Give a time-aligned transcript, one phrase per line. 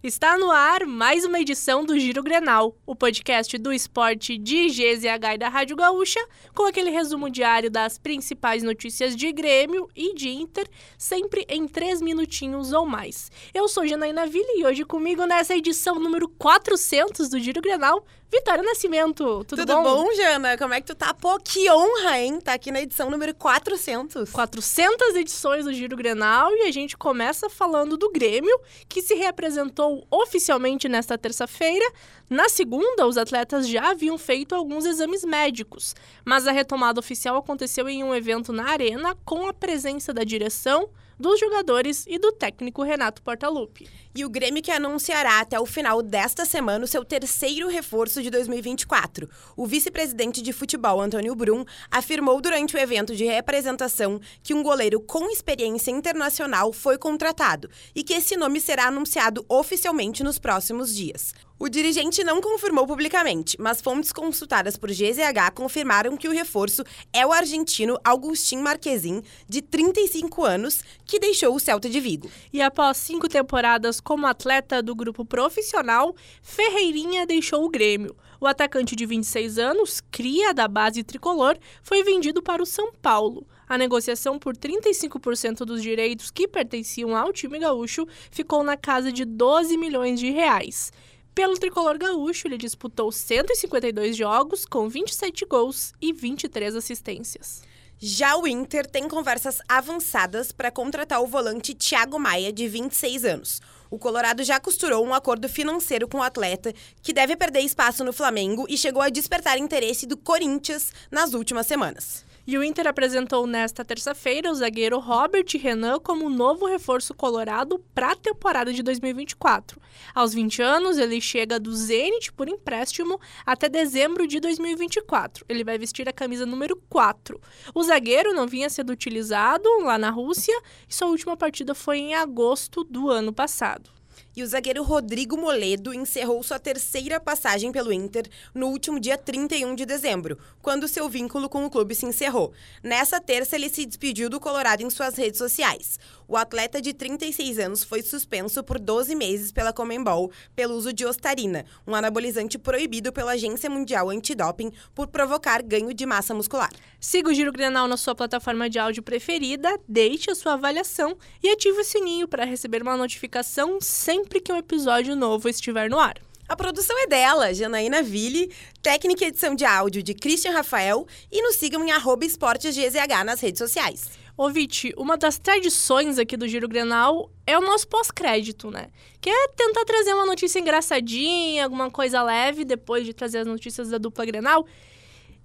[0.00, 5.34] Está no ar mais uma edição do Giro Grenal, o podcast do esporte de GZH
[5.34, 6.24] e da Rádio Gaúcha,
[6.54, 12.00] com aquele resumo diário das principais notícias de Grêmio e de Inter, sempre em três
[12.00, 13.28] minutinhos ou mais.
[13.52, 18.62] Eu sou Janaína Ville e hoje comigo nessa edição número 400 do Giro Grenal, Vitória
[18.62, 19.42] Nascimento.
[19.44, 20.12] Tudo, Tudo bom?
[20.12, 20.58] Jana?
[20.58, 21.14] Como é que tu tá?
[21.14, 22.38] Pô, que honra, hein?
[22.40, 24.30] Tá aqui na edição número 400.
[24.30, 28.54] 400 edições do Giro Grenal e a gente começa falando do Grêmio,
[28.86, 31.84] que se reapresentou oficialmente nesta terça-feira.
[32.28, 37.88] Na segunda, os atletas já haviam feito alguns exames médicos, mas a retomada oficial aconteceu
[37.88, 42.82] em um evento na Arena com a presença da direção, dos jogadores e do técnico
[42.82, 43.88] Renato Portaluppi.
[44.14, 48.30] E o Grêmio que anunciará até o final desta semana o seu terceiro reforço de
[48.30, 49.28] 2024.
[49.56, 55.00] O vice-presidente de futebol, Antônio Brum, afirmou durante o evento de representação que um goleiro
[55.00, 61.34] com experiência internacional foi contratado e que esse nome será anunciado oficialmente nos próximos dias.
[61.60, 67.26] O dirigente não confirmou publicamente, mas fontes consultadas por GZH confirmaram que o reforço é
[67.26, 72.30] o argentino Agustin Marquezin, de 35 anos, que deixou o Celta de Vigo.
[72.52, 78.14] E após cinco temporadas como atleta do grupo profissional, Ferreirinha deixou o Grêmio.
[78.40, 83.44] O atacante de 26 anos, cria da base tricolor, foi vendido para o São Paulo.
[83.68, 89.24] A negociação por 35% dos direitos que pertenciam ao time gaúcho ficou na casa de
[89.24, 90.92] 12 milhões de reais.
[91.38, 97.62] Pelo tricolor gaúcho, ele disputou 152 jogos, com 27 gols e 23 assistências.
[97.96, 103.62] Já o Inter tem conversas avançadas para contratar o volante Thiago Maia, de 26 anos.
[103.88, 108.12] O Colorado já costurou um acordo financeiro com o atleta, que deve perder espaço no
[108.12, 112.26] Flamengo e chegou a despertar interesse do Corinthians nas últimas semanas.
[112.50, 118.12] E o Inter apresentou nesta terça-feira o zagueiro Robert Renan como novo reforço colorado para
[118.12, 119.78] a temporada de 2024.
[120.14, 125.44] Aos 20 anos, ele chega do Zenit por empréstimo até dezembro de 2024.
[125.46, 127.38] Ele vai vestir a camisa número 4.
[127.74, 130.58] O zagueiro não vinha sendo utilizado lá na Rússia
[130.88, 133.97] e sua última partida foi em agosto do ano passado.
[134.38, 139.74] E o zagueiro Rodrigo Moledo encerrou sua terceira passagem pelo Inter no último dia 31
[139.74, 142.52] de dezembro, quando seu vínculo com o clube se encerrou.
[142.80, 145.98] Nessa terça, ele se despediu do Colorado em suas redes sociais.
[146.30, 151.06] O atleta de 36 anos foi suspenso por 12 meses pela Comembol pelo uso de
[151.06, 156.70] ostarina, um anabolizante proibido pela Agência Mundial Antidoping por provocar ganho de massa muscular.
[157.00, 161.48] Siga o Giro Grenal na sua plataforma de áudio preferida, deixe a sua avaliação e
[161.48, 166.27] ative o sininho para receber uma notificação sempre que um episódio novo estiver no ar.
[166.48, 168.50] A produção é dela, Janaína Ville,
[168.80, 173.40] técnica e edição de áudio de Christian Rafael e nos sigam em arroba esportesgzh nas
[173.40, 174.08] redes sociais.
[174.34, 178.88] Ô, Viti, uma das tradições aqui do Giro Grenal é o nosso pós-crédito, né?
[179.20, 183.90] Que é tentar trazer uma notícia engraçadinha, alguma coisa leve, depois de trazer as notícias
[183.90, 184.64] da dupla Grenal.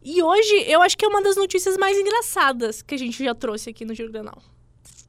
[0.01, 3.35] E hoje eu acho que é uma das notícias mais engraçadas que a gente já
[3.35, 4.41] trouxe aqui no Giro Grenal.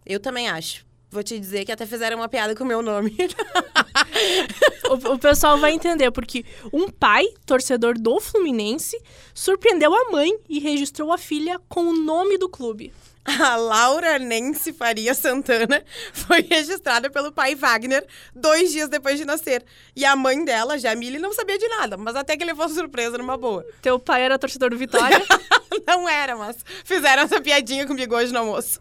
[0.04, 0.84] Eu também acho.
[1.14, 3.16] Vou te dizer que até fizeram uma piada com o meu nome.
[4.90, 9.00] o, o, pessoal vai entender, porque um pai, torcedor do Fluminense,
[9.32, 12.92] surpreendeu a mãe e registrou a filha com o nome do clube.
[13.24, 18.04] A Laura Nense Faria Santana foi registrada pelo pai Wagner
[18.34, 19.64] dois dias depois de nascer.
[19.94, 23.16] E a mãe dela, Jamile, não sabia de nada, mas até que ele fosse surpresa
[23.18, 23.64] numa boa.
[23.80, 25.22] Teu pai era torcedor do Vitória?
[25.86, 28.80] não era, mas fizeram essa piadinha comigo hoje no almoço.